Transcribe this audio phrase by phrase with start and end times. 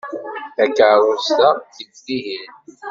[0.55, 2.49] Takeṛṛust-a tif tihin.